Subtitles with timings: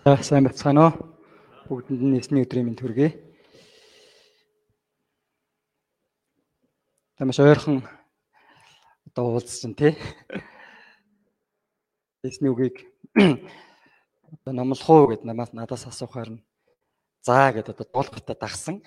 [0.00, 0.92] За сайн бацгаана уу?
[1.68, 3.20] Бүгдэнд нь эсний өдрийн мэнд хүргэе.
[7.20, 7.84] Тамаш ойрхон
[9.12, 9.92] одоо уулзсан тий.
[12.24, 12.80] Эсний үгийг
[13.12, 16.44] одоо номлох уу гэд намаас надаас асуухаар нь
[17.20, 18.80] заа гэд одоо дуулгартаа дагсан.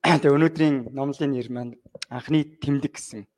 [0.00, 1.76] Тэгээ өнөөдрийн номлын нэр маань
[2.08, 3.28] анхны тэмдэг гэсэн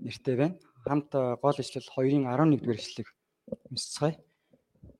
[0.00, 0.56] нэртэй байна.
[0.80, 3.12] Хамт гол ишлэл 2-ын 11 дугаар ишлэгийг
[3.68, 4.16] уншицгаая.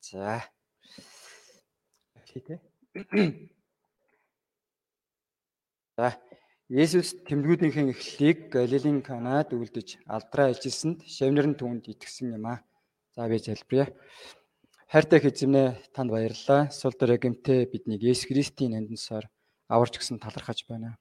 [0.07, 0.39] За.
[2.31, 2.61] Хэлээ.
[5.99, 6.15] За.
[6.71, 12.63] Есүс тэмдгүүдийнхээ эхлэлийг Галилийн Канаад үлдэж алдраа ижилсэнд шавнырын түнд итгэсэн юм аа.
[13.19, 13.91] За би залбирая.
[14.87, 16.71] Хайртай хэзэмнэ танд баярлалаа.
[16.71, 19.27] Сул дорой гэмтээ биднийг Есүс Христийн нандинсаар
[19.67, 20.99] аварч гисэн талархаж байна.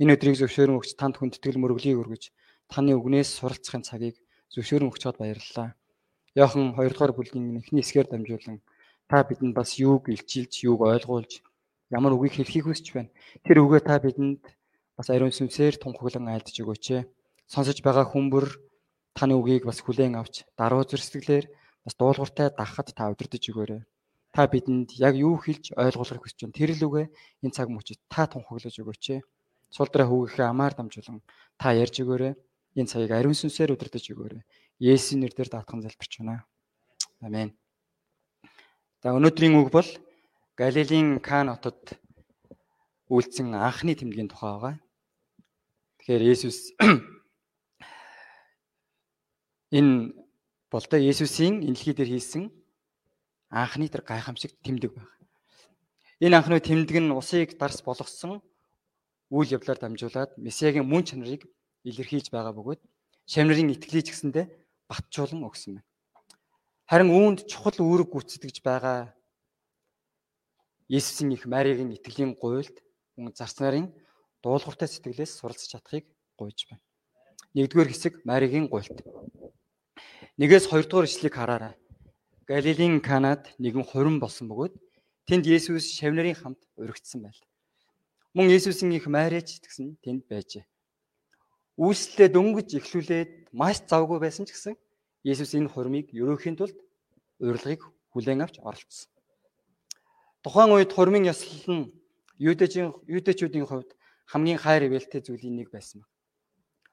[0.00, 2.32] Энэ өдрийг зөвшөөрөн өгч танд хүндэтгэл мөрөглийг өргөж
[2.72, 4.16] таны үгнээс суралцахын цагийг
[4.48, 5.76] зөвшөөрөн өгч чад баярлалаа.
[6.36, 8.60] Яохан 2 дугаар бүлгийн эхний хэсгээр дамжуулан
[9.08, 11.40] та бидэнд бас юуг илчилж, юуг ойлгуулж,
[11.88, 13.10] ямар үгийг хэлхийг хүсэж байна.
[13.40, 14.44] Тэр үгээ та бидэнд
[15.00, 17.08] бас ариун сүнсээр тунхаглан айлдж өгөөч.
[17.48, 18.52] Сонсож байгаа хүмүүр
[19.16, 21.48] таны үгийг бас хүлээн авч, даруй зөрсгөлээр
[21.88, 23.80] бас дуулууртай дахад та удирдах өгөөрэй.
[24.36, 26.58] Та бидэнд яг юу хэлж ойлгуулахыг хүсэж байна.
[26.60, 27.06] Тэр л үгээ
[27.48, 29.24] энэ цаг мөчид та тунхаглаж өгөөч.
[29.72, 31.24] Сулдраа хүүгийнхээ амаар дамжуулан
[31.56, 32.36] та ярьж өгөөрэй.
[32.76, 34.44] Энэ цагийг ариун сүнсээр удирдах өгөөрэй.
[34.78, 36.44] Есүсийн нэрээр даатхан залбирч байна.
[37.24, 37.56] Амен.
[39.00, 39.88] За өнөөдрийн үг бол
[40.56, 41.96] Галилийн Кан хотод
[43.08, 44.74] үйлцэн анхны тэмдгийн тухай байгаа.
[46.04, 46.76] Тэгэхээр Есүс
[49.78, 50.12] энэ
[50.68, 52.52] бол та Есүсийн энэлхий дээр хийсэн
[53.48, 55.08] анхны тэр гайхамшиг тэмдэг байна.
[56.20, 58.44] Энэ анхны тэмдэг нь усыг дарс болгосон
[59.32, 61.48] үйл явдлаар дамжуулаад Месиагийн мөн чанарыг
[61.88, 62.80] илэрхийлж байгаа бөгөөд
[63.24, 65.88] шамнарын итгэлийг ч гэсэндэ батжуулан өгсөн байна.
[66.86, 69.10] Харин үүнд чухал үүрэг гүйцэтгэж байгаа
[70.86, 72.78] Есүсийн их Мариагийн итгэлийн гуйлд
[73.18, 73.90] мөн зарц нарын
[74.42, 76.06] дуулууртай сэтгэлээс суралцж чадахыг
[76.38, 76.82] гуйж байна.
[77.58, 79.02] Нэгдүгээр хэсэг Мариагийн гуйлд.
[80.38, 81.74] Нэгээс хоёрдугаар ишлэгийг хараарай.
[82.46, 84.78] Галилийн Канад нэгэн хурим болсон бөгөөд
[85.26, 87.40] тэнд Есүс шавнарын хамт уригдсан байл.
[88.30, 90.62] Мөн Есүсийн их Мариач гэсэн тэнд байжээ
[91.76, 94.74] үйлслэлээ дөнгөж эхлүүлээд маш завгүй байсан ч гэсэн
[95.26, 96.78] Есүс энэ хурмыг өрөөхийн тулд
[97.42, 97.82] урилгыг
[98.14, 99.10] хүлээн авч оролцсон.
[100.40, 101.92] Тухайн үед хурмын ёслол нь
[102.38, 103.90] юудэчийн юудэчүүдийн хувьд
[104.30, 106.10] хамгийн хайр ивэлтэй зүйлийн нэг байсан баг.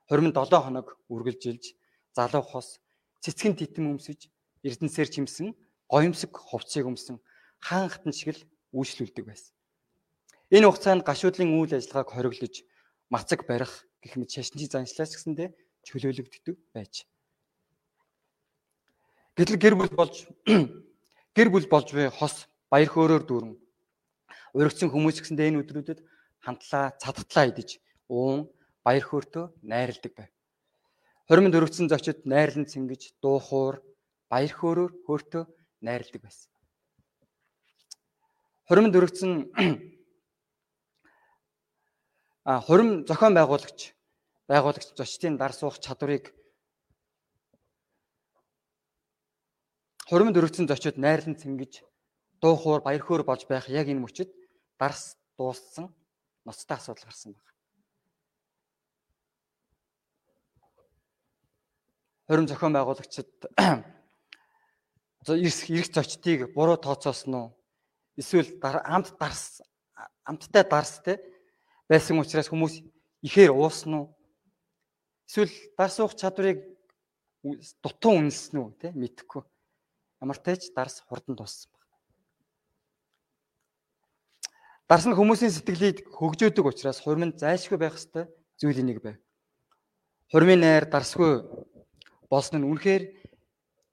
[0.10, 1.78] Хурим 7 хоног үргэлжилж
[2.18, 2.82] залуу хос
[3.24, 4.28] цэцгэн титэм өмсөж
[4.68, 5.56] эрдэнсээр чимсэн
[5.88, 7.22] гоёмсог хувцсыг өмсөн
[7.62, 8.42] хаан хатан шиг л
[8.76, 9.54] үйлчлүүлдэг байсан.
[10.52, 12.56] Энэ хугацаанд гашуудлын үйл ажиллагааг хориглож
[13.14, 15.56] мацаг барих гэх мэт шашны заншлаас гэсэндэ
[15.88, 17.08] чөлөөлөгддөг байж.
[19.40, 20.28] Гэтэл гэр бүл болж
[21.38, 23.54] гэр бүл болж буй хос баяр хөөрөөр дүүрэн
[24.54, 26.00] уригдсан хүмүүс гэсэндэ энэ өдрүүдэд
[26.44, 27.80] хамтлаа цадтлаа идэж
[28.12, 28.52] уун
[28.84, 30.32] баяр хөөртөө найрладаг байв.
[31.32, 33.80] Хоримд өргөцсөн зочид найрлан цэнгэж дуухуур
[34.28, 35.44] баяр хөөрөөр хөөртөө
[35.82, 36.52] найрладаг байсан.
[38.68, 39.32] Хоримд өргөцсөн
[42.46, 43.93] а хурим зохион байгуулагч
[44.54, 46.30] байгуулагч зочдын дар суух чадварыг
[50.06, 51.82] хуримд өргөцсөн зочид найрлан цэнгэж
[52.38, 54.30] дуу хуур баяр хөөр болж байх яг энэ мөчид
[54.78, 55.90] дарс дууссан
[56.46, 57.50] ноцтой асуудал гарсан байна.
[62.30, 63.30] Хорим зохион байгуулагчид
[65.34, 67.48] эрх зочдыг буруу тооцоосон уу?
[68.22, 69.66] Эсвэл амт дарс
[70.30, 71.18] амттай дарс те
[71.90, 72.86] байсан учраас хүмүүс
[73.26, 74.08] ихээр уусан уу?
[75.28, 76.64] Эсвэл дарс уух чадварыг
[77.84, 79.44] дутуу үнэлсэн үү те мэдэхгүй.
[80.24, 81.84] Ямар ч дарс хурдан дууссан баг.
[84.88, 89.18] Дарс нь хүмүүсийн сэтгэлийг хөгжөөдөг учраас хурмын зайлшгүй байх ёстой зүйлийн нэг байв.
[90.32, 91.44] Хурмын найр дарсгүй
[92.32, 93.04] болсон нь үнэхээр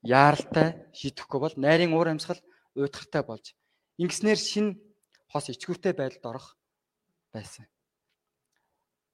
[0.07, 2.41] яаралтай шидэхгүй бол найрын уур амьсгал
[2.79, 3.55] уйдгартай болж
[4.01, 4.67] ингэснээр шин
[5.29, 6.47] хос ичгүүртэй байдалд орох
[7.35, 7.69] байсан.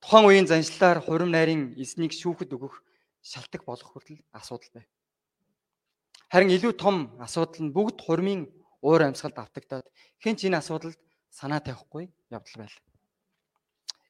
[0.07, 2.79] Тухайн үеийн заншлаар хурим найрын эснийг шүүхэд өгөх
[3.27, 4.87] шалтак болох хүртэл асуудал байв.
[6.31, 8.47] Харин илүү том асуудал нь бүгд хурмын
[8.87, 9.91] уур амьсгалд автагдаад
[10.23, 10.95] хэн ч энэ асуудалд
[11.27, 12.77] санаа тавихгүй явдал байл.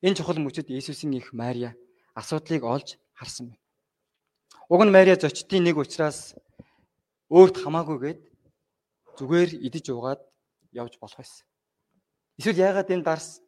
[0.04, 1.72] Энэ чухал мөчөд Иесусийн их Мария
[2.12, 3.64] асуудлыг олж харсан байна.
[4.68, 6.36] Уг нь Мария зочдын нэг учраас
[7.32, 8.20] өөрт хамаагүйгээд
[9.16, 10.20] зүгээр идэж уугаад
[10.76, 11.48] явж болох байсан.
[12.36, 13.40] Эсвэл яагаад энэ дарс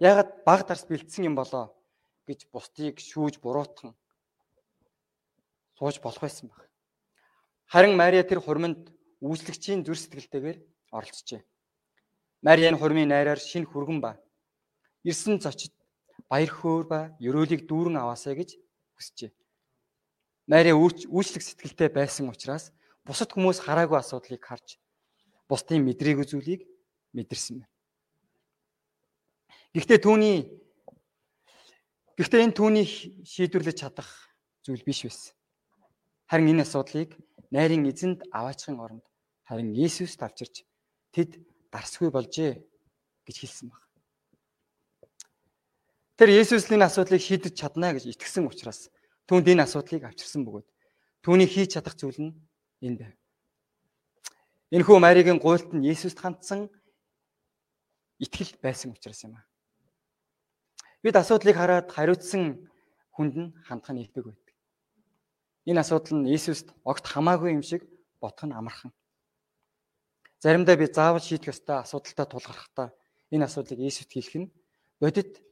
[0.00, 1.74] яагаад баг дарс бэлдсэн юм болоо
[2.26, 3.94] гэж бусдыг шүүж буруутган
[5.78, 6.66] сууж болох байсан баг.
[7.66, 10.58] Харин Мария тэр хурманд үйлчлэгчийн зүр сэтгэлтэйгээр
[10.90, 11.42] оролцжээ.
[12.42, 14.18] Мариан хурмын найраар шинэ хүргэн ба
[15.02, 15.72] ирсэн зочид
[16.28, 18.58] баяр хөөр ба ёроолыг дүүрэн аваасаа гэж
[18.96, 19.30] хүсжээ.
[20.46, 22.72] Мари үйлчлэг сэтгэлтэй байсан учраас
[23.04, 24.76] бусад хүмүүс хараагүй асуудлыг харж
[25.48, 26.62] бусдын мэдрээгүй зүйлийг
[27.16, 27.73] мэдэрсэн байна.
[29.74, 30.36] Гэхдээ түүний
[32.14, 32.86] гэхдээ энэ түүний
[33.26, 34.06] шийдвэрлэж чадах
[34.62, 35.34] зүйл биш байсан.
[36.30, 37.18] Харин энэ асуудлыг
[37.50, 39.02] найрын эзэнд аваачхын оронд
[39.42, 40.62] харин Есүс тавчирч
[41.10, 41.42] тэд
[41.74, 42.62] дарсгүй болжээ
[43.26, 43.82] гэж хэлсэн баг.
[46.22, 48.94] Тэр Есүс энэ асуудлыг шийдэж чадна гэж итгэсэн учраас
[49.26, 50.70] түүнд энэ асуудлыг авчирсан бөгөөд
[51.26, 52.32] түүний хийж чадах зүйл нь
[52.78, 53.14] энэ байв.
[54.70, 56.70] Энэхүү Маригийн гуйлт нь Есүст хандсан
[58.22, 59.50] итгэл байсан учраас юм аа.
[61.04, 62.64] Бид асуудлыг хараад хариуцсан
[63.12, 64.56] хүнд нь хандах нь илбэг байдаг.
[65.68, 67.84] Энэ асуудал нь Есүст огт хамаагүй юм шиг
[68.24, 68.88] бодох нь амархан.
[70.40, 72.88] Заримдаа би заавал шийдэх ёстой асуудалтай тулгархдаа
[73.28, 74.52] энэ асуудлыг Иесуст хэлэх нь
[74.96, 75.44] бодит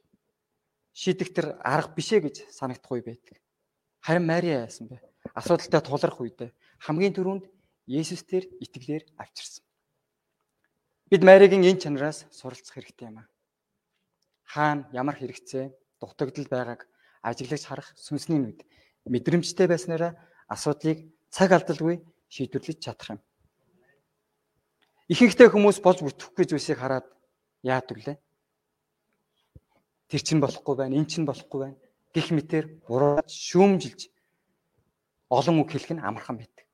[0.96, 3.36] шийдэх тэр арга бишээ гэж санагдахгүй байдаг.
[4.00, 5.04] Харин Мария яасан бэ?
[5.36, 6.50] Асуудалтай тулгарх үедээ
[6.80, 7.44] хамгийн түрүүнд
[7.92, 9.64] Иесус дээр итгэлээр авчирсан.
[11.12, 13.31] Бид Маригийн энэ чанараас суралцах хэрэгтэй юм аа.
[14.52, 16.84] Хаана ямар хэрэгцээ, дутагдал байгааг
[17.24, 18.60] ажиглаж харах сүнсний нүд
[19.08, 20.12] мэдрэмжтэй байснараа
[20.52, 23.20] асуудлыг цаг алдалгүй шийдвэрлэж чадах юм.
[25.08, 27.08] Ихэнхдээ хүмүүс болж бүтэхгүй зүйлсийг хараад
[27.64, 28.18] яадаг лээ.
[30.12, 31.80] Тэр чинь болохгүй байна, эн чинь болохгүй байна.
[32.12, 34.12] Гэх мэтэр бурууж шүүмжилж
[35.32, 36.68] олон үг хэлэх нь амархан байдаг.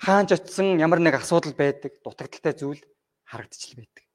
[0.00, 2.80] Хаанч очисон ямар нэг асуудал байдаг, дутагдaltaй зүйл
[3.28, 4.07] харагдчихл байдаг.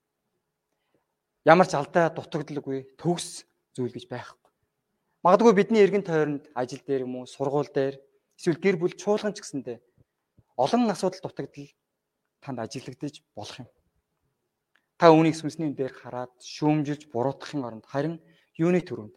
[1.44, 3.44] Ямар ч алдаа дутагдалгүй төгс
[3.76, 4.52] зүйл гэж байхгүй.
[5.28, 8.00] Магадгүй бидний эргэн тойронд ажил дээр юм уу, сургууль дээр
[8.40, 9.80] эсвэл гэр бүл чуулган ч гэсэндээ
[10.56, 11.72] олон асуудал дутагдал
[12.40, 13.68] танд ажиглагдаж болох юм.
[14.96, 18.22] Та үүнийг сүнсний дээр хараад шүүмжилж буруутгахын оронд харин
[18.56, 19.16] юуны төрөнд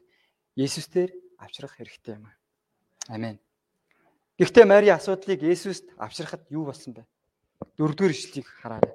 [0.57, 2.33] Есүстээр авчрах хэрэгтэй юм.
[3.09, 3.39] Амен.
[4.41, 7.05] Гэхдээ Мари асуудлыг Есүст авчрахад юу болсон бэ?
[7.77, 8.95] Дөрөвдүгээр ишлэгийг хараарай.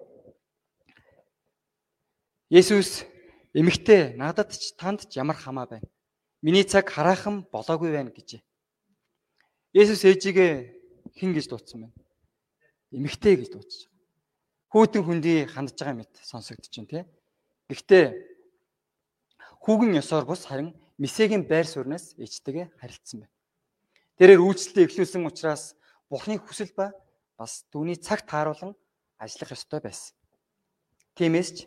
[2.50, 3.06] Есүс
[3.53, 5.88] эмэгтэй надад ч танд ч ямар хамаа байна.
[6.42, 8.42] Миний цаг хараахан болоогүй байна гэжээ.
[9.74, 10.51] Есүс ээжигээ
[11.15, 11.95] хин гэж дуудсан байна.
[12.92, 13.92] Эмэгтэй гэж дуудсан
[14.71, 17.03] хүүтэн хүндий хандж байгаа мэт сонсогдож байна тий.
[17.68, 18.06] Гэхдээ
[19.68, 23.36] хүүгэн ёсоор бус харин Месегийн байр суурнаас ээжтэйгээ харилцсан байна.
[24.15, 25.75] Тэрээр үйлчлэлээ эхлүүлсэн учраас
[26.07, 26.95] Бурхны хүсэл ба
[27.36, 28.71] бас түүний цаг тааруулан
[29.19, 30.15] ажиллах ёстой байсан.
[31.19, 31.57] Тиймээс ч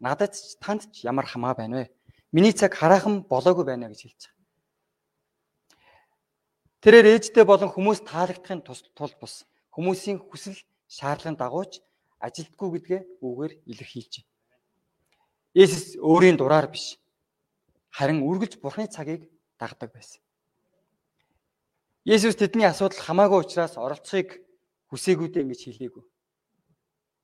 [0.00, 1.86] надад ч танд ч ямар хамаа байна вэ?
[2.32, 4.38] Миний цаг хараахан болоогүй байна гэж хэлж байгаа.
[6.80, 9.44] Тэрээр ээжтэй болон хүмүүс таалагдахын тулд бус
[9.76, 10.56] хүмүүсийн хүсэл
[10.88, 11.84] шаардлагын дагууч
[12.24, 14.30] ажилтгүй гэдгээ үгээр илэрхийлж байна.
[15.54, 16.96] Есүс өөрийн дураар биш.
[17.90, 20.22] Харин үргэлж Бурхны цагийг дагдаг байсан.
[22.06, 24.40] Есүс тэдний асуудал хамаагүй учраас оролцохыг
[24.88, 26.04] хүсээгүй дээ гэж хэлээгүй.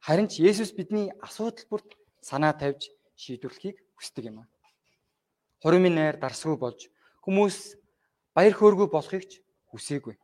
[0.04, 1.96] Харин ч Есүс бидний асуудал бүрт
[2.28, 2.90] санаа тавьж
[3.22, 4.48] шийдвэрлэхийг хүсдэг юм аа.
[5.62, 6.90] Хуримын найр дарсгүй болж
[7.22, 7.78] хүмүүс
[8.34, 9.32] баяр хөөргүй болохыг ч
[9.70, 10.18] хүсээгүй.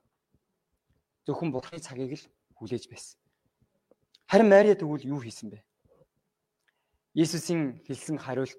[1.26, 2.26] Зөвхөн Бурхны цагийг л
[2.58, 3.16] хүлээж байсан.
[4.26, 5.62] Харин Мария тэгвэл юу хийсэн бэ?
[7.14, 8.58] Есүсийн хэлсэн хариулт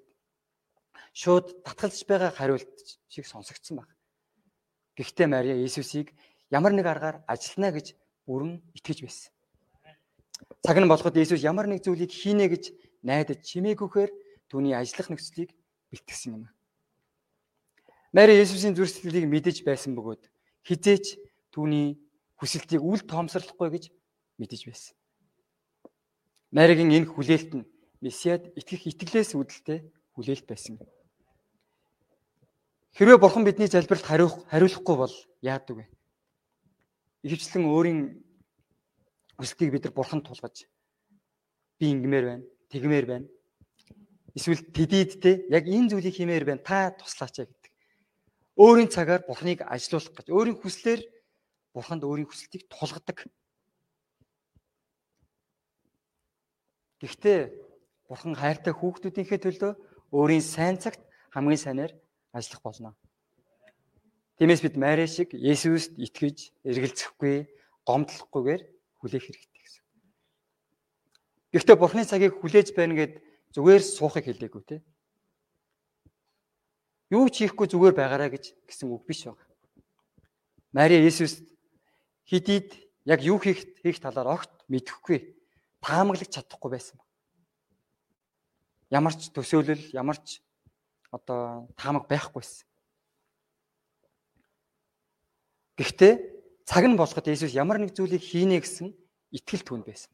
[1.12, 2.72] шууд татгалж байгаа хариулт
[3.12, 3.90] шиг сонсогдсон баг.
[4.96, 6.16] Гэхдээ Мария Есүсийг
[6.48, 7.92] ямар нэг аргаар ажилтна гэж
[8.24, 9.32] бүрэн итгэж байсан.
[10.64, 12.64] Цаг нь болоход Есүс ямар нэг зүйлийг хийнэ гэж
[13.04, 14.10] найдаж чимээгүйхээр
[14.48, 15.52] түүний ажиллах нөхцөлийг
[15.92, 16.48] бэлтгэсэн юм.
[18.16, 20.26] Мари Есүсийн зүрх сэтгэлийг мэдэж байсан бөгөөд
[20.64, 21.20] хизээч
[21.52, 22.00] түүний
[22.40, 23.84] хүсэлтийг үл тоомсорлохгүй гэж
[24.40, 24.94] мэдэж байсан.
[26.54, 27.68] Маригийн энэ хүлээлт нь
[28.04, 29.80] Месиад итгэх итгэлээс үүдэлтэй
[30.14, 30.76] хүлээлт байсан.
[32.94, 35.84] Хэрвээ бурхан бидний залбиралд хариух хариулахгүй бол яадаг вэ?
[37.26, 38.00] Ихэвчлэн өөрийн
[39.40, 40.68] хүсэлтийг бид нар бурханд тулгаж
[41.80, 43.26] би ингэмээр байна, тэгмээр байна.
[44.34, 46.62] Эсвэл тэдийдтэй яг энэ зүйлийг хиймээр байна.
[46.62, 47.72] Та туслаач гэдэг.
[48.58, 51.00] Өөрийн цагаар бурханыг ажилуулах гэж өөрийн хүслээр
[51.74, 53.26] бурханд өөрийн хүсэлтийг тулгадаг.
[57.02, 57.40] Гэхдээ
[58.08, 59.72] Бурхан хайртай хүүхдүүдийнхээ төлөө
[60.12, 61.00] өөрийн сайн цагт
[61.34, 61.92] хамгийн сайнаар
[62.36, 62.90] ажиллах болно.
[64.38, 67.48] Тиймээс бид Мари шиг Есүст итгэж эргэлзэхгүй,
[67.88, 68.62] гомдлохгүйгээр
[69.00, 69.53] хүлээх хэрэгтэй.
[71.54, 73.22] Гэхдээ Бурханы цагийг хүлээж байна гэд
[73.54, 74.82] зүгээр суухыг хэлээгүй те.
[77.14, 79.38] Юу ч хийхгүй зүгээр байгаараа гэж гэсэн үг биш байна.
[80.74, 81.46] Мари Есүст
[82.26, 82.74] хидийд
[83.06, 85.38] яг юу хийх хийх талаар огт мэдэхгүй
[85.78, 86.98] таамаглаж чадахгүй байсан.
[88.90, 90.42] Ямар ч төсөөлөл, ямар ч
[91.14, 92.66] одоо таамаг байхгүйсэн.
[95.78, 96.12] Гэхдээ
[96.66, 98.90] цаг нь болоход Есүс ямар нэг зүйлийг хийнэ гэсэн
[99.30, 100.10] итгэл түн байсан.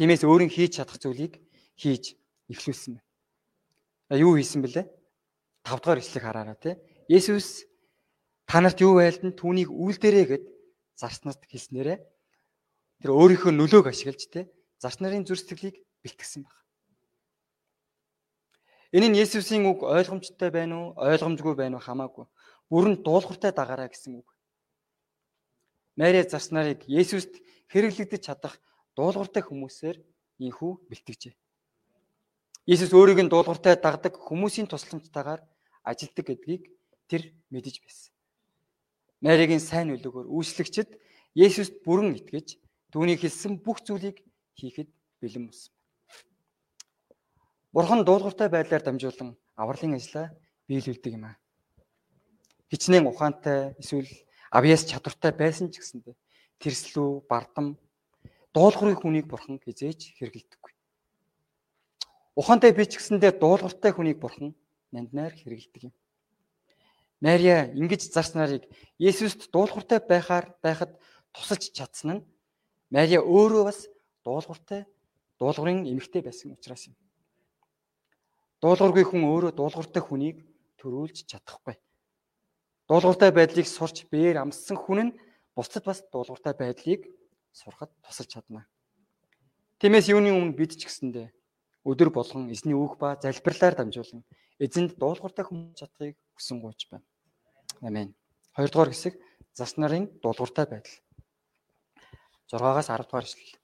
[0.00, 1.44] Тиймээс өөрийн хийж чадах зүйлийг
[1.76, 2.16] хийж
[2.48, 4.16] эхлүүлсэн байна.
[4.16, 4.88] Юу хийсэн бэлээ?
[5.68, 6.80] 5 дугаар эшлэг хараараа тий.
[7.04, 7.68] Есүс
[8.48, 10.44] та нарт юу байлдан түүнийг үйлдэрээ гэд
[10.96, 12.00] зарц нарт хэлснээрээ
[13.04, 14.48] тэр өөрийнхөө нөлөөг ашиглаж тий
[14.80, 16.56] зарц нарын зүр сэтгэлийг бэлтгэсэн баг.
[18.96, 22.24] Энэ нь Есүсийн үг ойлгомжтой байна уу, ойлгомжгүй байна уу хамаагүй.
[22.72, 24.28] Бүрэн дуулууртай дагараа гэсэн үг.
[26.00, 27.36] Мария зарц нарыг Есүст
[27.68, 28.56] хэрэглэгдэж чадах
[29.00, 29.96] дуулууртай хүмүүсээр
[30.44, 31.32] ийхүү бэлтгэжээ.
[32.68, 35.40] Есүс өөрийг нь дуулууртай дагдаг хүмүүсийн тусламжтайгаар
[35.80, 36.68] ажилдаг гэдгийг
[37.08, 38.12] тэр мэдэж байсан.
[39.24, 41.00] Маригийн сайн үлгөөр үйлчлэгчд
[41.32, 42.60] Есүст бүрэн итгэж
[42.92, 44.20] түүний хэлсэн бүх зүйлийг
[44.60, 44.92] хийхэд
[45.24, 45.72] бэлэн болсон.
[47.72, 50.34] Бурхан дуулууртай байдлаар дамжуулан авралын ажлаа
[50.68, 51.40] биелүүлдэг юм аа.
[52.68, 54.10] Хичнээн ухаантай эсвэл
[54.50, 56.18] авьяас чадвартай байсан ч гэсэндэ
[56.58, 57.78] тэрслүү, бардам
[58.54, 60.72] дуулуурын хүнийг бурхан хизээж хэрэгэлдэггүй.
[62.34, 64.54] Ухаантай би ч гэсэндэ дуулууртай хүнийг бурхан
[64.90, 65.94] нанднаар хэрэгэлдэг юм.
[67.20, 68.64] Мария ингэж зарц нарыг
[68.98, 70.96] Есүст дуулууртай байхаар байхад
[71.30, 72.26] тусалж чадсан нь
[72.90, 73.86] Мария өөрөө бас
[74.24, 74.88] дуулууртай
[75.38, 76.96] дуулуурын эмэгтэй байсан учраас юм.
[78.64, 80.42] Дуулуургүй хүн өөрөө дуулууртай хүнийг
[80.80, 81.76] төрүүлж чадахгүй.
[82.88, 85.16] Дуулууртай байдлыг сурч бээр амссан хүн нь
[85.54, 87.06] бусдад бас дуулууртай байдлыг
[87.52, 88.66] сурахад тусалж чадна.
[89.80, 91.28] Тиймээс юуны өмнө бид ч гэсэндээ
[91.84, 94.22] өдөр болгон эзний үг ба залбирлаар дамжуулан
[94.60, 97.06] эзэнд дуулууртай хүмүүс чадхыг хүсэн гуйж байна.
[97.80, 98.14] Амен.
[98.52, 99.16] Хоёрдугаар хэсэг
[99.56, 100.96] зас нарын дуулууртай байдал.
[102.52, 103.56] 6-аас 10 дугаар ишлэл.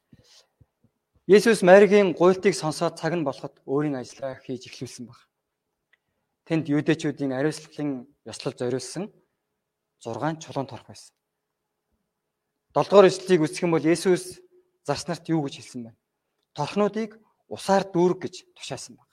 [1.26, 5.18] Есүс Маригийн гуйлтыг сонсоод цаг нь болоход өөрийн ажлаа хийж эхлүүлсэн баг.
[6.46, 9.10] Тэнд юудэчүүдийн ариуслалын ёслол зориулсан
[9.98, 11.15] 6 чулуун торох байсан.
[12.76, 14.36] 7 дугаар ишлэлийг үсгэх юм бол Есүс
[14.84, 15.96] зарс нарт юу гэж хэлсэн бэ?
[16.52, 17.16] Торхнуудыг
[17.48, 19.08] усаар дүүрэг гэж тушаасан баг.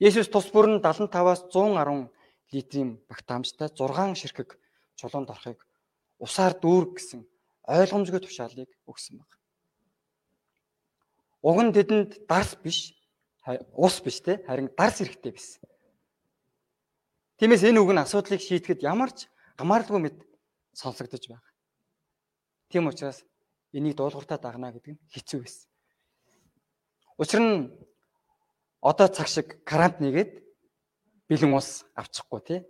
[0.00, 2.08] Есүс тус бүр нь 75-аас 110
[2.48, 4.56] литрийн багтаамжтай 6 ширхэг
[4.96, 5.60] чулуунд орохыг
[6.16, 7.28] усаар дүүрэг гэсэн
[7.68, 9.30] ойлгомжгүй тушаалыг өгсөн баг.
[11.44, 12.96] Уг нь тэдэнд дарс биш,
[13.76, 15.60] ус биш те харин дарс хэрэгтэй байсан.
[17.36, 19.28] Тиймээс энэ үг нь асуудлыг шийдэхэд ямар ч
[19.60, 20.16] гамаарлгүй мэд
[20.72, 21.47] сонсогдож байна.
[22.68, 23.24] Тийм учраас
[23.72, 25.68] энийг дуулууртаа дагна гэдэг нь хэцүү байсан.
[27.18, 27.72] Учир нь
[28.80, 30.44] одоо цаг шиг карант нэгээд
[31.28, 32.60] бэлэн ус авчихгүй тий.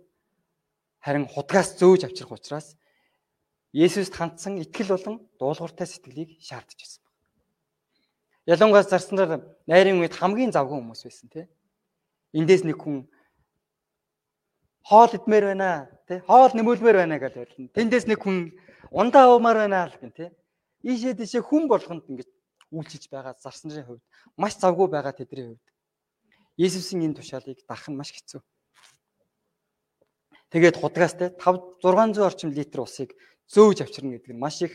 [1.03, 2.75] Харин худгаас зөөж авчрах учраас
[3.71, 7.13] Есүст хандсан итгэл болон дуулууртай сэтгэлийг шаардж байсан баг.
[8.49, 11.45] Ялангуяа зарснаар найрын үед хамгийн завгүй хүмүүс байсан тий.
[12.33, 13.05] Эндээс нэг хүн
[14.81, 16.17] хоол идмээр байна тий.
[16.25, 17.69] Хоол нэмүүлмээр байна гэж ярьлаа.
[17.77, 18.57] Тэндээс нэг хүн
[18.91, 20.29] ундаа уумаар байна л гэн тий.
[20.83, 22.29] Ийшээ тийшээ хүн болгонд ингэж
[22.71, 24.03] үйлчилж байгаа зарсан нарын хувьд
[24.37, 25.65] маш завгүй байгаа тэдний хувьд
[26.59, 28.41] Есүсийн энэ тушаалыг дарах нь маш хэцүү.
[30.51, 33.15] Тэгээд худгаас те 5 600 орчим литр усыг
[33.47, 34.73] зөөж авчирна гэдэг нь маш их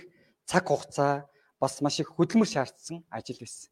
[0.49, 1.29] цаг хугацаа
[1.61, 3.71] бас маш их хөдөлмөр шаардсан ажил байсан.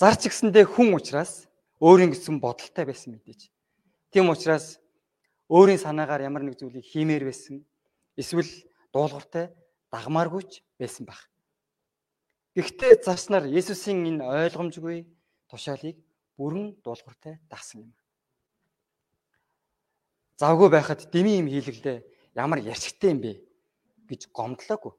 [0.00, 1.44] Зарч гисэндээ хүн учраас
[1.76, 3.52] өөрийн гэсэн бодолтой байсан мэдээж.
[4.12, 4.80] Тийм учраас
[5.50, 7.66] өөрийн санаагаар ямар нэг зүйлийг хиймээр байсан.
[8.20, 8.50] Эсвэл
[8.92, 9.48] дуулууртай
[9.92, 11.20] дагмааргүйч байсан баг.
[12.54, 15.08] Гэхдээ зарснаар Есүсийн энэ ойлгомжгүй
[15.48, 15.96] тушаалыг
[16.36, 17.92] бүрэн дуулууртай дагсан юм.
[20.40, 21.98] Завгүй байхад дими юм хийлгэлээ
[22.36, 23.32] ямар ярьчтай юм бэ
[24.08, 24.92] гэж гомдлоогүй.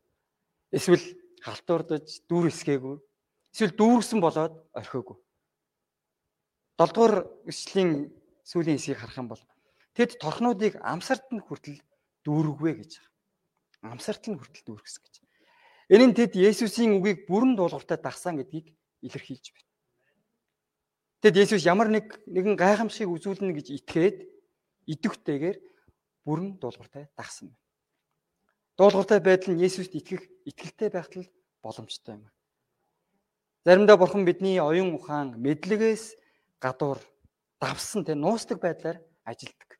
[0.71, 1.05] Эсвэл
[1.45, 2.95] халтуурдаж дүүрсгээгүй.
[3.53, 5.17] Эсвэл дүүрсэн болоод орхиогүй.
[6.79, 8.09] 7 дугаар эслийн
[8.47, 9.43] сүүлийн хэсгийг харах юм бол
[9.93, 11.77] тэд торхнуудыг амсарт нь хүртэл
[12.25, 13.10] дүүргвэ гэж байгаа.
[13.81, 15.15] Амсарт нь хүртэл дүүргэсэн гэж.
[15.89, 18.71] Энэ нь тэд Есүсийн үгийг бүрэн дуулууртай дагсан гэдгийг
[19.01, 19.69] илэрхийлж байна.
[21.21, 24.17] Тэгэд Есүс ямар нэг нэгэн гайхамшиг үзүүлнэ гэж итгээд
[24.85, 25.57] идэвхтэйгээр
[26.25, 27.61] бүрэн дуулууртай дагсан байна.
[28.77, 31.29] Дуулууртай байдал нь Есүст итгэх итгэлтэй байхад л
[31.61, 32.25] боломжтой юм.
[33.65, 36.17] Заримдаа бурхан бидний оюун ухаан мэдлэгээс
[36.57, 36.97] гадуур
[37.61, 39.77] давсан тэ нуустдаг байдлаар ажилдаг.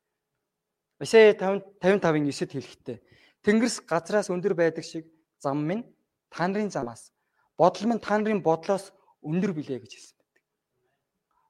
[1.02, 2.98] Исая 50 55-ын 9-д хэлэхдээ
[3.42, 5.06] Тэнгэрс газраас өндөр байдаг шиг
[5.42, 5.84] зам минь
[6.30, 7.10] та нарын замаас
[7.58, 10.18] бодол минь та нарын бодлоос өндөр билээ гэж хэлсэн.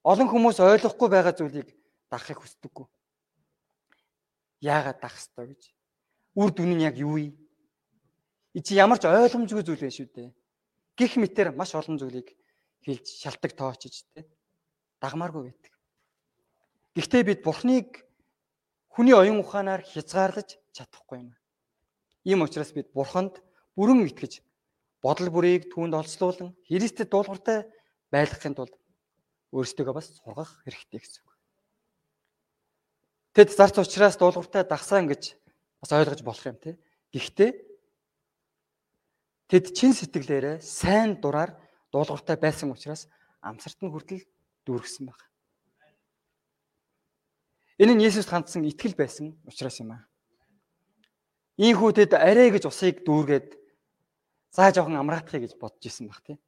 [0.02, 1.68] Олон хүмүүс ойлгохгүй байгаа зүйлийг
[2.11, 2.87] дагахыг хүсдэггүй.
[4.61, 5.62] Яагаад дах ёстой гэж
[6.34, 7.32] үр дүн нь яг юу вэ?
[8.61, 10.30] Чи ямар ч ойлгомжгүй зүйл байна шүү дээ.
[10.96, 12.34] Гих мэтэр маш олон зүйлийг
[12.84, 14.26] хэлж шалтак тоочж тэ
[15.00, 15.72] дагмааргүй байдаг.
[16.96, 18.04] Гэхдээ бид Бурхныг
[18.92, 21.30] хүний оюун ухаанаар хязгаарлаж чадахгүй юм.
[22.25, 23.43] Ийм учраас бид Бурханд
[23.75, 24.43] бүрэн итгэж
[25.02, 27.67] бодол бүрийг түүнд олцлуулан Христэд дуулууртай
[28.14, 28.75] байлгахын тулд
[29.50, 31.33] өөрсдөө бас сургах хэрэгтэй гэсэн үг.
[33.35, 35.35] Тэд зарц учраас дуулууртай дагсаан гэж
[35.83, 36.79] бас ойлгож болох юм те.
[37.11, 37.73] Гэхдээ
[39.52, 41.52] Тэд чин сэтгэлээрээ сайн дураар
[41.93, 43.05] дуулууртай байсан учраас
[43.45, 44.25] амсарт нь хүртэл
[44.64, 45.29] дүүргэсэн байна.
[47.76, 50.09] Энэ нь Есүст хандсан итгэл байсан учраас юм аа.
[51.61, 53.61] Ийхүү тэд арай гэж усыг дүүргээд
[54.52, 56.40] заа жоохон амраатахыг гэж бодож исэн баг тий.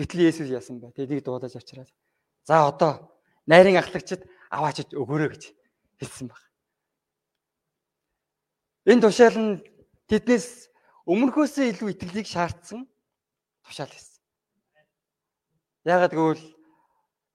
[0.00, 0.96] Гэтэл Есүс яасан бэ?
[0.96, 1.92] Тэдийг дуудаж авчираад
[2.48, 3.12] за одоо
[3.44, 5.42] найрын ахлагчид аваачиж өгөөрэй гэж
[6.00, 6.40] хэлсэн баг.
[8.88, 9.60] Энэ тушаал нь
[10.08, 10.72] тэднээс
[11.04, 12.88] өмнөхөөсөө илүү итгэлийг шаардсан
[13.68, 14.24] тушаал хийсэн.
[15.84, 16.44] Яагаад гэвэл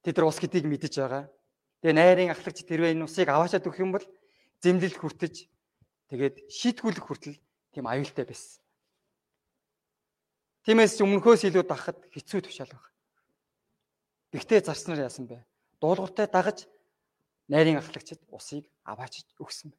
[0.01, 1.29] тэд нар ус гэдгийг мэдэж байгаа.
[1.85, 4.05] Тэгээ найрын ахлагч тэрвээ энэ усыг аваачаад өгөх юм бол
[4.65, 5.45] зэмлэл хүртэж
[6.11, 7.37] тэгээд шийтгүүлэх хүртэл
[7.73, 8.61] тийм аюултай байсан.
[10.65, 12.89] Тиймээс өмнөхөөс илүү дахад хэцүү тушаал байна.
[14.33, 15.45] Гэхдээ зарц нар яасан бэ?
[15.77, 16.65] Дуулууртай дагаж
[17.47, 19.69] найрын ахлагчид усыг аваачиж өгсөн.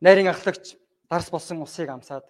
[0.00, 0.78] Найрын ахлагч
[1.10, 2.26] дарс болсон усыг амсаад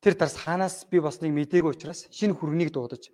[0.00, 3.10] тэр дарс хаанаас би босныг мдээгүй учраас шинэ хүргэнийг дуудаж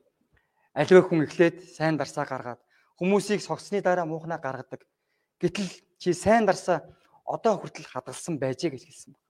[0.75, 2.61] аливаа хүн эхлээд сайн дарсаа гаргаад
[2.99, 4.83] хүмүүсийг согсны дараа муухнаа гаргадаг.
[5.39, 6.83] Гэтэл чи сайн дарсаа
[7.25, 9.25] одоо хүртэл хадгалсан байжээ гэж хэлсэн байна.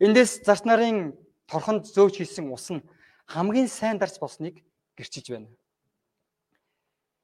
[0.00, 1.14] Эндээс зарц нарын
[1.46, 2.82] торхонд зөөж хийсэн ус нь
[3.28, 4.64] хамгийн сайн дарс болсныг
[4.96, 5.48] гэрчиж байна.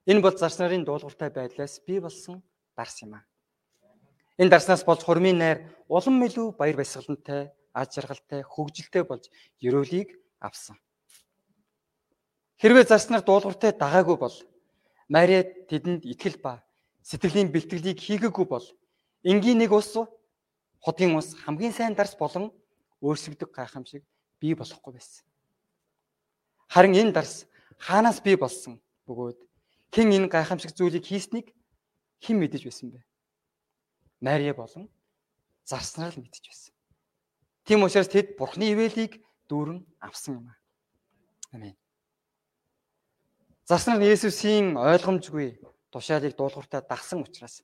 [0.05, 2.41] Энэ бол зарц нарын дуулууртай байдлаас бий болсон
[2.77, 3.25] дарс юм аа.
[4.37, 5.57] Энэ дарснаас болж хурмын найр
[5.89, 9.29] улам илүү баяр баясгалантай, аз жаргалтай, хөгжилтэй болж
[9.61, 10.77] ерөөлийг авсан.
[12.57, 14.35] Хэрвээ зарснаар дуулууртай дагаагүй бол
[15.09, 16.63] Мариа тэдэнд итгэл ба
[17.03, 18.65] сэтгэлийн бэлтгэлийг хийгээгүй бол
[19.23, 19.93] энгийн нэг ус
[20.81, 22.49] хотын ус хамгийн сайн дарс болон
[23.01, 24.03] өөрсгдөг гайхамшиг
[24.39, 25.25] бий болохгүй байсан.
[26.67, 27.45] Харин энэ дарс
[27.77, 29.39] хаанаас бий болсон бөгөөд
[29.93, 31.53] хэн энэ гайхамшиг зүйлийг хийснийг
[32.21, 33.05] хэн мэдэж байсан бэ?
[34.21, 34.89] Мария болон
[35.65, 36.73] зарснаар л мэдж байсан.
[37.65, 40.57] Тийм учраас тэд Бурхны ивэлийг дүүрэн авсан юм аа.
[41.53, 41.77] Амен.
[43.69, 45.61] Зарснаар Есүсийн ойлгомжгүй
[45.93, 47.61] тушаалыг дуулууртаа дагсан учраас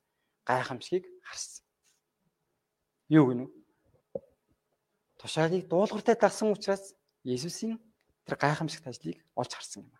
[0.47, 1.65] гайхамшигыг харсан.
[3.09, 3.45] Юу гэнэ?
[5.19, 7.75] Тушаалыг дуулууртаа дагсан учраас Есүсийн
[8.25, 9.91] тэр гайхамшигт ажлыг олж харсан юм.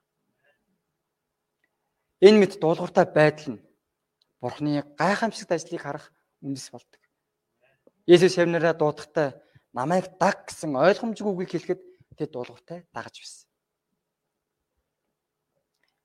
[2.23, 3.63] Энэ мэд дуулууртай байдал нь
[4.39, 6.13] Бурхны гайхамшигт ажлыг харах
[6.45, 7.01] үндэс болдог.
[8.07, 9.35] Есүс шавнараа дуудахтаа
[9.73, 11.81] намайг даг гэсэн ойлгомжгүй үгийг хэлэхэд
[12.15, 13.49] тэд дуулууртай дагаж байсан.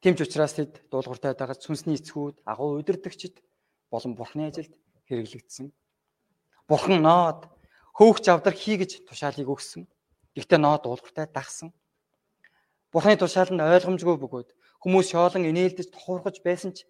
[0.02, 3.38] Тэмч учраас тэд дуулууртай дагаж сүнсний эцгүүд агуу удирдахчид
[3.92, 4.72] болон бурхны ажилд
[5.06, 5.68] хэрэглэгдсэн.
[6.64, 7.52] Бурхан ноод
[7.92, 9.84] хөөгч авдар хий гэж тушаалыг өгсөн.
[10.32, 11.76] Гэхдээ ноод дуулууртай дагсан.
[12.88, 14.48] Бурхны тушаал нь ойлгомжгүй бөгөөд
[14.80, 16.88] хүмүүс шоолон инээлдэж тухуурхаж байсан ч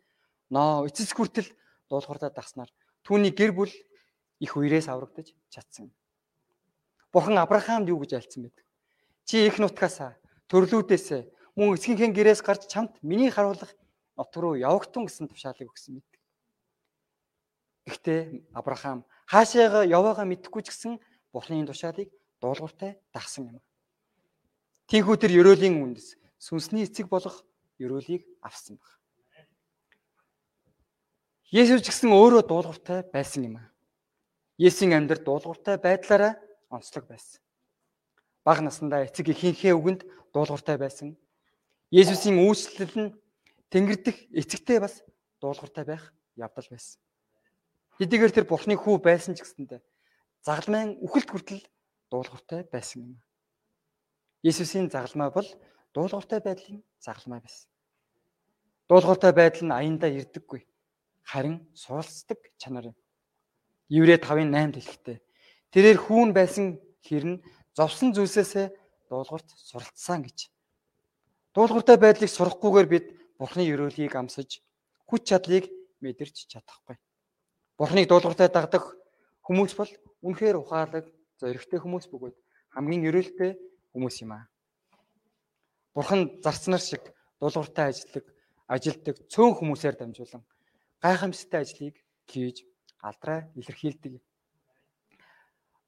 [0.54, 1.50] ноо эцэс хүртэл
[1.90, 2.70] дуулууртай дагснаар
[3.02, 3.72] Түүний гэр бүл
[4.38, 5.90] их үерээс аврагдаж чадсан.
[7.10, 8.54] Бурхан Авраамд юу гэж альцсан бэ?
[9.26, 9.98] Чи их нутгаас
[10.46, 11.26] төрлүүдээс
[11.58, 13.74] мөн эцгийнхээ гэрээс гарч чамд миний харуулах
[14.14, 16.11] нот руу явагтун гэсэн тушаалыг өгсөн мэд.
[17.86, 18.20] Гэхдээ
[18.54, 23.58] Авраам хаашаага яваагаа мэдэхгүй ч гэсэн Бурханы тушаалыг дуулууртай дагсан юм.
[24.86, 27.42] Тинхүү тэр ерөөлийн үндэс сүнсний эцэг болох
[27.78, 28.90] ерөөлийг авсан баг.
[31.50, 33.56] Есүс ч гэсэн өөрөө дуулууртай байсан юм.
[34.58, 36.38] Есүсийн амьдрал дуулууртай байдлаараа
[36.70, 37.40] онцлог байсан.
[38.44, 40.02] Бага насндаа эцэг эхийнхээ үгэнд
[40.34, 41.16] дуулууртай байсан.
[41.92, 43.14] Есүсийн үйлчлэл нь
[43.72, 45.00] Тэнгэр дэх эцэгтэй бас
[45.40, 47.00] дуулууртай байх явдал байсан.
[48.00, 49.82] Хэдийгээр тэр Бурхны хүү байсан ч гэсэндэ
[50.46, 51.62] загалмайн үхэлт хүртэл
[52.10, 53.20] дуулууртай байсан юм.
[54.42, 55.48] Есүсийн загалмай бол
[55.94, 57.68] дуулууртай байдлын загалмай байсан.
[58.88, 60.66] Дуулууртай байдал нь аяндаа ирдэггүй
[61.22, 62.96] харин суралцдаг чанар юм.
[63.88, 65.18] Еврэ 5:8 дэлхтэй.
[65.72, 67.44] Тэрээр хүүн байсан хэрн
[67.76, 68.66] зовсон зүйлсээсээ
[69.08, 70.50] дуулуурт суралцсан гэж.
[71.54, 73.06] Дуулууртай байдлыг сурахгүйгээр бид
[73.38, 74.60] Бурхны өрөөлийг амсаж
[75.08, 75.64] хүч чадлыг
[76.00, 76.96] мэдэрч чадахгүй.
[77.82, 78.94] Бурхныг дуулууртай дагдаг
[79.42, 79.90] хүмүүс бол
[80.22, 81.02] үнэхээр ухаалаг,
[81.42, 82.36] зоригтой хүмүүс бөгөөд
[82.78, 83.58] хамгийн өрөөлтэй
[83.90, 84.46] хүмүүс юм аа.
[85.90, 87.02] Бурхан зарцнаар шиг
[87.42, 88.30] дуулууртай ажилладаг,
[88.70, 90.46] ажилдаг цөөн хүмүүсээр дамжуулан
[91.02, 91.98] гайхамшигтай ажлыг
[92.30, 92.62] хийж
[93.02, 94.22] алдраа илэрхийлдэг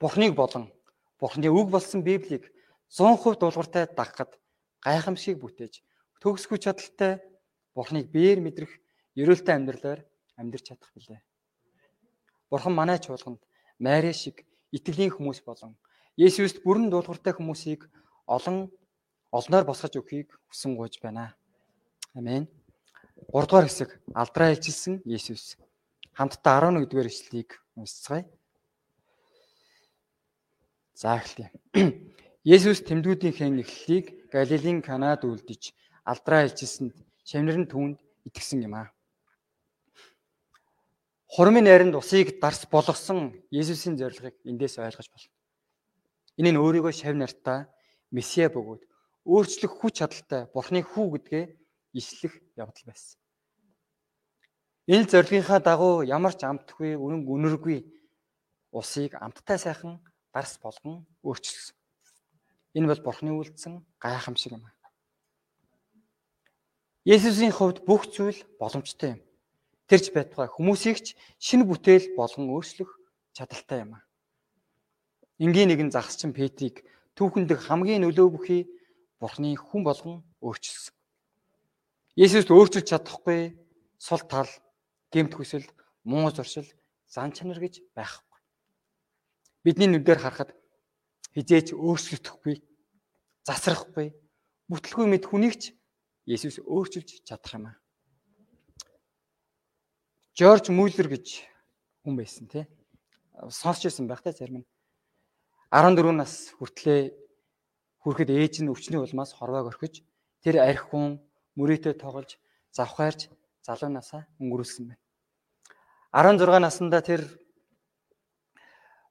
[0.02, 0.74] Бурхныг болон
[1.22, 2.50] Бурхны үг болсон Библийг
[2.90, 4.34] 100% дуулууртай дагахад
[4.82, 5.86] гайхамшиг бүтээж
[6.18, 7.22] төгсгүү чадaltaй
[7.70, 8.72] Бурхныг биеэр мэдрэх
[9.14, 10.02] ерөөлтэй амьдралаар
[10.34, 11.22] амьдрч чадах билээ.
[12.54, 13.42] Бурхан манай чуулганд
[13.82, 15.74] Мари шиг итгэлийн хүмүүс болон
[16.14, 17.90] Есүст бүрэн дуулууртай хүмүүсийг
[18.30, 18.70] олон
[19.34, 21.34] олноор босгож өгөхийг хүсэн гуйж байна.
[22.14, 22.46] Амен.
[23.34, 25.58] 3 дугаар хэсэг алдраа илчилсэн Есүс.
[26.14, 28.30] Хамтдаа 11 дугаар ишлэлийг уншицгаая.
[30.94, 31.50] За эхлэе.
[32.54, 35.74] Есүс тэмдгүүдийнхээ эхлэлийг Галилийн Канаад үлдэж
[36.06, 36.94] алдраа илчилсэнд
[37.26, 37.98] шавнар нь түүнд
[38.30, 38.93] итгэсэн юм аа.
[41.34, 45.34] Хурмын найранд усыг дарс болгосон Есүсийн зорилгыг эндээс ойлгож болно.
[46.38, 47.66] Энэ нь өөрийгөө шав нартаа
[48.14, 48.86] месиа бөгөөд
[49.26, 51.44] өөрчлөх хүч чадалтай Бурхны хүү гэдгээ
[51.98, 53.18] ислэх явдал байсан.
[54.86, 57.82] Энэ зорилгынхаа дагуу ямар ч амтгүй үнэн үнэргүй
[58.70, 59.98] усыг амттай сайхан
[60.30, 61.74] дарс болгон өөрчилсөн.
[62.78, 64.70] Энэ бол Бурхны үйлдсэн гайхамшиг юм.
[67.02, 69.23] Есүсийн хувьд бүх зүйл боломжтой юм
[69.88, 71.06] тэрч байтугай хүмүүсийг ч
[71.38, 72.90] шинэ бүтээл болгон өөрчлөх
[73.36, 74.04] чадaltaй юм аа.
[75.38, 76.86] Энгийн нэгэн загасчин Петрийг
[77.18, 78.62] түүхэндх хамгийн нөлөө бүхий
[79.20, 80.94] Бурхны хүн болгон өөрчилсөн.
[82.14, 83.56] Есүс өөрчилж чадахгүй
[83.98, 84.50] сул тал,
[85.10, 85.66] гемт хүсэл,
[86.04, 86.68] муу зуршил,
[87.08, 88.38] зан чанар гэж байхгүй.
[89.64, 90.50] Бидний нүдээр харахад
[91.34, 92.62] хизээч өөрчлөгдөхгүй,
[93.48, 94.14] засрахгүй,
[94.68, 95.74] бүтлгүй мэд хүнийг ч
[96.24, 97.76] Есүс өөрчилж чадах юм аа.
[100.34, 101.46] Жорж Мюллер гэж
[102.02, 102.66] хүн байсан тий.
[103.54, 104.68] Сонсч ирсэн байх та зарим нь.
[105.70, 107.14] 14 нас хүртлээ
[108.02, 110.02] хүрэхэд ээж нь өвчний улмаас хорвоог орхиж
[110.42, 111.22] тэр арх хүн
[111.54, 112.34] мөрөөдөө тоглож
[112.74, 113.30] завхаарч
[113.62, 115.02] залуу насаа өнгөрүүлсэн байна.
[116.10, 117.22] 16 наснда тэр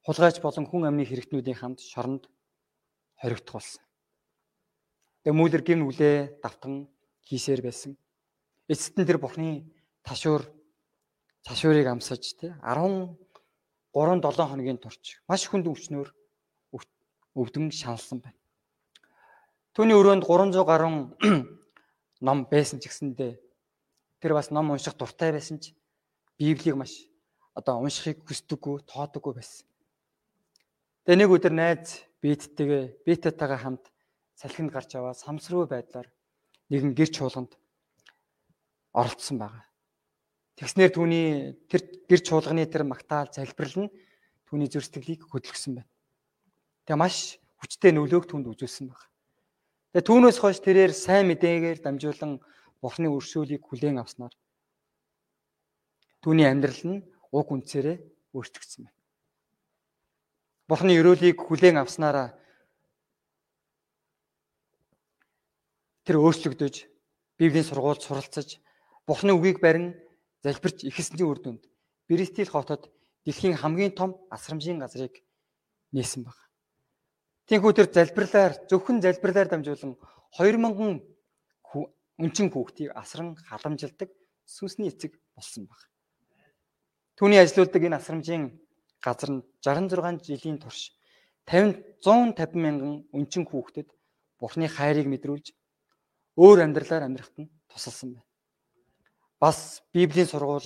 [0.04, 2.28] хулгайч болон хүн амны хэрэгтнүүдийн хамт шоронд
[3.16, 3.80] хоригдох болсон.
[5.24, 6.92] Тэгээ мүүлэр гин үлээ давтан
[7.24, 7.96] хийсээр байсан.
[8.68, 9.72] Эцэст нь тэр бурхны
[10.04, 10.44] ташуур
[11.44, 13.14] цашуурыг амсаж тий 13
[13.94, 16.08] 7 хоногийн турш маш хүнд өвчнөөр
[17.34, 18.38] өвдөн шаналсан байна.
[19.74, 21.10] Түүний өрөөнд 300 гаруй
[22.26, 23.34] ном байсан ч гэсэндээ
[24.22, 25.74] тэр бас ном унших дуртай байсан ч
[26.38, 26.94] Библийг маш
[27.58, 29.66] одоо уншихыг хүсдэггүй, тоодоггүй байсан.
[31.06, 33.84] Тэгээ нэг өдөр найз Беттэйгээ Бетэтайгаа хамт
[34.38, 36.06] салхинд гарч аваад самсруу байдлаар
[36.70, 37.58] нэгэн гэр чуулганд
[38.94, 39.66] оролцсон байгаа.
[40.54, 41.26] Тэгснээр түүний
[41.66, 43.94] тэр гэр чуулганы тэр магтаал залбирал нь
[44.46, 45.90] түүний зүр сэтгэлийг хөдөлгсөн байна.
[46.86, 49.10] Тэгээ маш хүчтэй нөлөөг түнд үзүүлсэн байна.
[49.90, 52.38] Тэгээ түүнээс хойш тэрээр сайн мэдээгээр дамжуулан
[52.78, 54.34] Бурхны өршөөлийг хүлээн авснаар
[56.22, 57.02] түүний амьдрал нь
[57.34, 57.98] уг үнцээрээ
[58.36, 58.98] өөрчлөгдсөн байна.
[60.70, 62.36] Бурхны өрөөлийг хүлээн авснараа
[66.06, 66.74] тэр өөрчлөгдөж
[67.40, 68.62] Библийн сургуульд суралцаж
[69.08, 69.96] Бурхны үгийг барин
[70.44, 71.64] залбирч ихэсний үр дүнд
[72.04, 72.92] Бристил хотод
[73.24, 75.24] дэлхийн хамгийн том асрамжийн газрыг
[75.96, 76.36] нээсэн баг.
[77.48, 79.96] Тиймээс тэр залбирлаар зөвхөн залбирлаар дамжуулан
[80.36, 81.00] 2000
[82.20, 84.10] өнчин хүүхдийг асран халамжилдаг
[84.44, 85.80] сүнсний эцэг болсон баг.
[87.16, 88.44] Түүний ажилуулдаг энэ асрамжийн
[89.00, 90.92] газар нь 66 жилийн турш
[91.48, 93.88] 50 150 мянган өнчин хүүхдэд
[94.38, 95.56] Бурхны хайрыг мэдрүүлж
[96.36, 98.33] өөр амьдралаар амьдрахад нь тусалсан байна
[99.44, 100.64] бас Библийн сургууль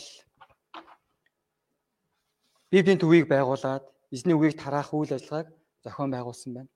[2.70, 3.82] Библийн төвийг байгуулад
[4.14, 5.50] эзний үгийг тараах үйл ажиллагааг
[5.82, 6.70] зохион байгуулсан байна.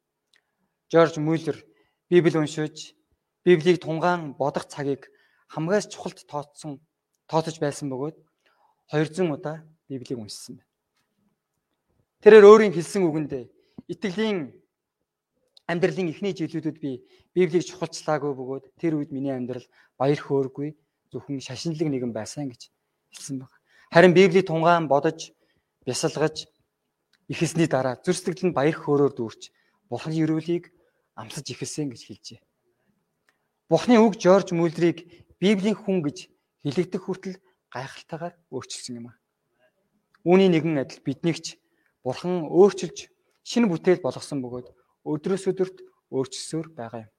[0.90, 1.62] Жорж Мюллер
[2.10, 2.98] Библи уншиж
[3.46, 5.06] Библийг тунгаан бодох цагийг
[5.46, 6.82] хамгаас чухалд тооцсон
[7.30, 8.18] тооцож байсан бөгөөд
[8.90, 10.70] 200 удаа Библийг уншсан байна.
[12.18, 13.44] Тэрээр өөрийн хэлсэн үгэндээ
[13.94, 14.50] итгэлийн
[15.70, 19.62] амьдралын эхний жилүүдүүд би Библийг чухалчлаагүй бөгөөд тэр үед миний амьдрал
[19.94, 20.74] баяр хөөргүй
[21.12, 22.72] зөвхөн шашинлаг нэгэн байсан гэж
[23.12, 23.56] хэлсэн байна.
[23.92, 25.36] Харин Библийг тунгаан бодож,
[25.84, 26.48] бясалгаж
[27.28, 29.52] ихэсний дараа зүр сэтгэл нь баяр хөөрөөр дүүрч
[29.92, 30.72] Бурхны өрөөлийг
[31.20, 32.40] амсаж ихэлсэн гэж хэлжээ.
[33.68, 36.32] Бурхны үг Жорж Мүлдрийг Библийн хүн гэж
[36.64, 37.36] хэлэгдэх хүртэл
[37.68, 39.18] гайхалтайгаар өөрчилсөн юм а.
[40.24, 41.60] Үүний нэгэн адил биднийг ч
[42.04, 43.12] Бурхан өөрчилж
[43.44, 44.68] шинэ бүтээл болгосон бөгөөд
[45.04, 45.76] өдрөөс өдөрт
[46.14, 47.10] өөрчилсөөр байгаа юм.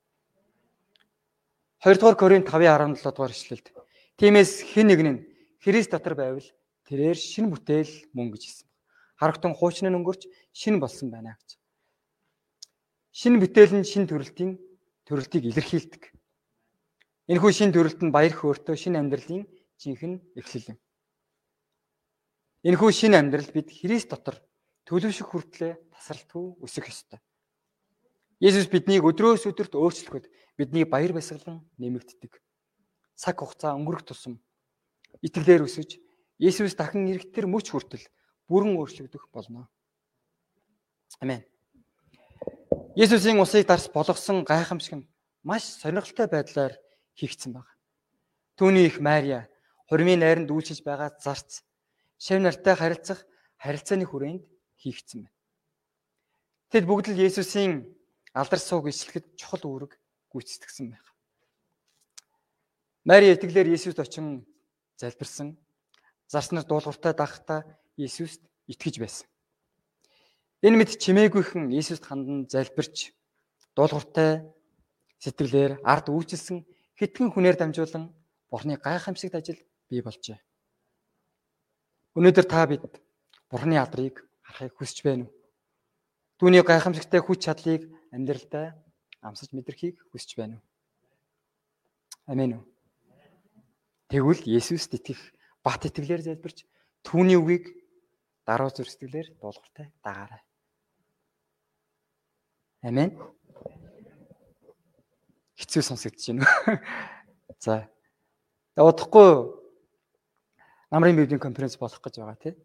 [1.83, 3.67] 2 дугаар Коринт 5:17 дугаар ишлэлд
[4.17, 5.19] Тиймээс хэн нэг нь
[5.63, 6.47] Христ дотор байвал
[6.85, 8.67] тэрээр шин бүтээл мөн гэж хэлсэн.
[9.17, 11.57] Харагтун хуучин нь өнгөрч шин болсон байна гэж.
[13.09, 14.59] Шин бүтээл нь шин төрөлтийн
[15.07, 16.03] төрөлтийг илэрхийлдэг.
[17.31, 19.47] Энэхүү шин төрөлт нь баяр хөөртэй шин амьдралын
[19.81, 20.79] жинхэнэ эхлэл юм.
[22.67, 24.37] Энэхүү шин амьдрал бид Христ дотор
[24.83, 27.23] төлөвшөх хүртлээр тасралтгүй өсөх ёстой.
[28.43, 30.27] Есүс биднийг өдрөөс өдөрт өөрчлөхөд
[30.59, 32.42] бидний баяр баясгалан нэмэгддэг.
[33.15, 34.41] Цаг хугацаа өнгөрөх тусам
[35.21, 35.99] итгэлээр өсөж
[36.41, 38.03] Есүс дахин ирэхтэр мөч хүртэл
[38.49, 39.69] бүрэн өөрчлөгдөх болно.
[41.21, 41.45] Амен.
[42.97, 45.07] Есүсийн усыг дарс болгосон гайхамшиг нь
[45.45, 46.73] маш сонирхолтой байдлаар
[47.15, 47.71] хийгдсэн байна.
[48.57, 49.47] Түүний их Мария
[49.87, 51.63] хурмын найранд үйлчилж байгаа зарц
[52.17, 53.23] шав нартай харилцах
[53.61, 54.43] харилцааны хүрээнд
[54.81, 55.37] хийгдсэн байна.
[56.73, 57.85] Тэд бүгд л Есүсийн
[58.33, 59.93] алдар сууг ишлэхэд чухал үүрэг
[60.33, 61.12] гүйцэтгэсэн байна.
[63.03, 64.47] Мари итгэлээр Есүст очин
[64.95, 65.59] залбирсан.
[66.31, 67.67] Зарснаар дуулууртай дагахтаа
[67.99, 68.39] Есүст
[68.71, 69.27] итгэж байсан.
[70.63, 73.11] Энэ мэд чимээгүйхэн Есүст хандан залбирч
[73.75, 74.47] дуулууртай
[75.19, 76.63] сэтгэлээр ард үйлчилсэн
[76.95, 78.15] хитгэн хүнээр дамжуулан
[78.47, 79.59] Бурхны гайхамшигт ажил
[79.91, 80.39] бий болжээ.
[82.15, 82.87] Өнөөдөр та бид
[83.51, 85.35] Бурхны алдрыг харахыг хүсэж байна уу?
[86.39, 87.83] Түүний гайхамшигтай хүч чадлыг
[88.15, 88.79] амьдралдаа
[89.19, 90.63] амсаж мэдрэхийг хүсэж байна уу?
[92.31, 92.72] Амен үү?
[94.11, 95.19] Тэгвэл Есүст итгэх
[95.63, 96.65] бат итгэлээр залбирч
[97.03, 97.71] түүний үгийг
[98.47, 100.43] даруй зүр сэтгэлээр дуулууртай дагаарай.
[102.83, 103.15] Амен.
[105.55, 106.47] Хэцүү сонсогдож байна?
[107.63, 107.87] За.
[108.75, 109.55] Удахгүй
[110.91, 112.55] намрын библийн конференц болох гэж байгаа тийм.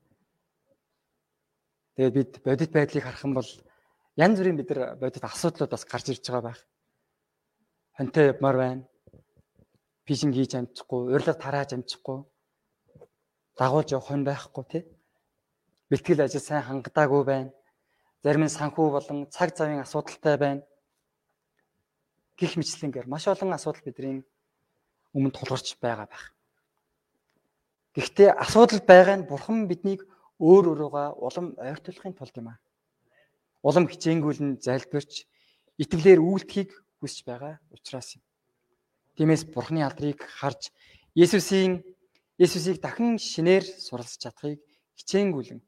[1.94, 3.50] Тэгээд бид бодит байдлыг харах юм бол
[4.18, 6.60] янз бүрийн бид нар бодит асуудлууд бас гарч ирж байгаа байх.
[7.94, 8.82] Хонтой явмаар байна.
[10.08, 12.24] Фишинг хийж амжихгүй, урилга тарааж амжихгүй.
[13.60, 14.82] Дагуулж явах хон байхгүй тий.
[15.92, 17.52] Бэлтгэл ажил сайн хангадаагүй байна.
[18.24, 20.62] Зарим нь санхүү болон цаг завын асуудалтай байна.
[22.40, 24.24] Гэх мэтлэнгээр маш олон асуудал бидний
[25.12, 26.32] өмнө тулгарч байгаа байх.
[27.92, 30.08] Гэхдээ асуудал байгаа нь бурхан биднийг
[30.40, 32.58] өөр өөрөөгөө улам ойртуулахын тулд юм аа.
[33.60, 35.28] Улам хичээнгүйлэн залбирч
[35.76, 38.24] итгэлээр үйлдэхийг хүсэж байгаа учраас юм.
[39.18, 40.70] Тиймээс бурханы алдрыг харж
[41.18, 41.82] Есүсийн
[42.38, 44.62] Есүсийг дахин шинээр суралцж чадахыг
[44.94, 45.58] хичээнгүйлэн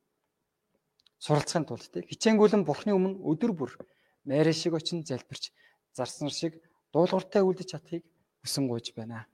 [1.19, 3.75] суралцахын тулд хичээнгүйлэн бурханы өмнө өдөр бүр
[4.23, 5.51] майраа шиг очин залбирч
[5.99, 6.63] зарсан шиг
[6.95, 8.07] дуулууртай үлдэж чадахыг
[8.47, 9.27] хүсэн гуйж байна.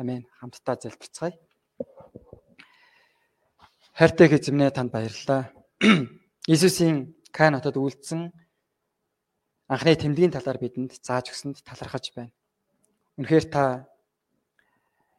[0.00, 0.24] Амен.
[0.40, 1.36] Хамтдаа залбирцгаая.
[3.92, 5.52] Хайртай эзэмнээ танд баярлалаа.
[6.48, 8.32] Иесусийн Кан хотод үйлдсэн
[9.68, 12.32] анхны тэмдгийн талаар бидэнд зааж өгсөнд талархаж байна.
[13.14, 13.86] Үнэхээр та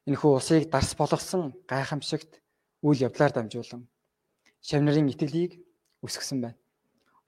[0.03, 2.43] энэхүү усыг дарс болгосон гайхамшигт
[2.83, 3.87] үйл явдлаар дамжуулан
[4.59, 5.63] шав нарын итгэлийг
[6.03, 6.59] үсгэсэн байна.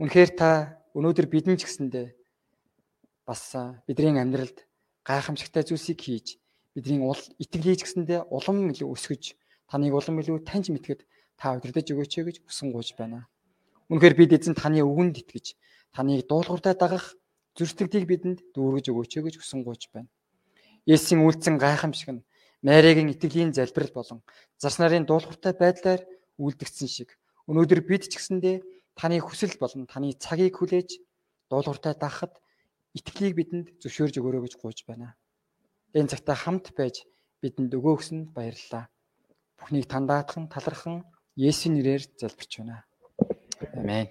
[0.02, 0.50] Үнэхээр та
[0.92, 2.08] өнөөдөр бидэн ч гэсэндээ
[3.24, 3.56] бас
[3.88, 4.68] бидний амьдралд
[5.08, 6.36] гайхамшигтай зүйлсийг хийж
[6.76, 7.00] бидний
[7.40, 9.40] итгэлийг ч гэсэндээ улам илүү өсгөж
[9.72, 11.08] таныг улам илүү таньж мэдгэд
[11.40, 13.32] та удирдах өгөөч гэж хүсэн гуйж байна.
[13.88, 15.56] Үнэхээр бид эзэн таны үгэнд итгэж
[15.96, 17.16] таныг дуулууртай дагах
[17.56, 20.10] зөрсдөгдийг бидэнд дүүргэж өгөөч гэж хүсэн гуйж байна.
[20.88, 22.26] Есүсийн үйлцэн гайхамшиг нь
[22.64, 24.20] Мариагийн итгэлийн залбирал болон
[24.58, 26.02] зас нарын дуулууртай байдлаар
[26.40, 27.10] үлдгэсэн шиг
[27.50, 28.58] өнөөдөр бид ч гэсэндээ
[28.96, 30.90] таны хүсэл болон таны цагийг хүлээж
[31.52, 32.34] дуулууртай дагахад
[32.98, 35.14] итгэлийг бидэнд зөвшөөрж өгөөрэй гэж гуйж байна.
[35.94, 37.06] Энэ цагта хамт байж
[37.42, 38.90] бидэнд өгөөхсөнд баярлалаа.
[39.60, 41.06] Бүхнийг тандаатхан талархан
[41.38, 42.88] Есүсийн нэрээр залбирч байна.
[43.78, 44.10] Амен.